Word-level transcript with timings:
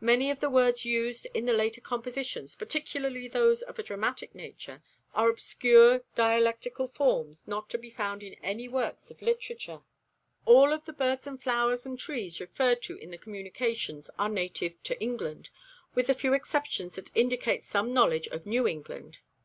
Many 0.00 0.28
of 0.32 0.40
the 0.40 0.50
words 0.50 0.84
used 0.84 1.28
in 1.34 1.46
the 1.46 1.52
later 1.52 1.80
compositions, 1.80 2.56
particularly 2.56 3.28
those 3.28 3.62
of 3.62 3.78
a 3.78 3.82
dramatic 3.84 4.34
nature, 4.34 4.82
are 5.14 5.28
obscure 5.30 6.00
dialectal 6.16 6.88
forms 6.92 7.46
not 7.46 7.70
to 7.70 7.78
be 7.78 7.88
found 7.88 8.24
in 8.24 8.34
any 8.42 8.66
work 8.66 8.96
of 9.08 9.22
literature. 9.22 9.82
All 10.44 10.72
of 10.72 10.84
the 10.84 10.92
birds 10.92 11.28
and 11.28 11.40
flowers 11.40 11.86
and 11.86 11.96
trees 11.96 12.40
referred 12.40 12.82
to 12.82 12.96
in 12.96 13.12
the 13.12 13.18
communications 13.18 14.10
are 14.18 14.28
native 14.28 14.82
to 14.82 15.00
England, 15.00 15.48
with 15.94 16.08
the 16.08 16.14
few 16.14 16.32
exceptions 16.34 16.96
that 16.96 17.16
indicate 17.16 17.62
some 17.62 17.92
knowledge 17.94 18.26
of 18.26 18.46
New 18.46 18.66
England. 18.66 19.18